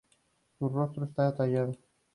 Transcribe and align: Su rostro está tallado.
Su 0.57 0.67
rostro 0.67 1.05
está 1.05 1.31
tallado. 1.35 1.73